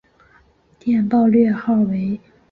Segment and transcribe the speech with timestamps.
[0.79, 2.19] 电报略号为。